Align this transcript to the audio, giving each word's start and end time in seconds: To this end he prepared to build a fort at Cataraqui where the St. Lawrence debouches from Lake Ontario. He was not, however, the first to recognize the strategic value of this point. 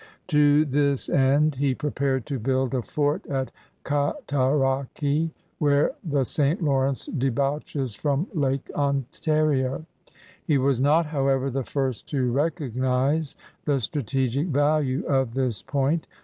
To 0.29 0.65
this 0.65 1.09
end 1.09 1.53
he 1.57 1.75
prepared 1.75 2.25
to 2.25 2.39
build 2.39 2.73
a 2.73 2.81
fort 2.81 3.23
at 3.27 3.51
Cataraqui 3.83 5.29
where 5.59 5.91
the 6.03 6.23
St. 6.23 6.59
Lawrence 6.63 7.05
debouches 7.05 7.93
from 7.93 8.25
Lake 8.33 8.71
Ontario. 8.73 9.85
He 10.43 10.57
was 10.57 10.79
not, 10.79 11.05
however, 11.05 11.51
the 11.51 11.61
first 11.63 12.09
to 12.09 12.31
recognize 12.31 13.35
the 13.65 13.79
strategic 13.79 14.47
value 14.47 15.05
of 15.05 15.35
this 15.35 15.61
point. 15.61 16.07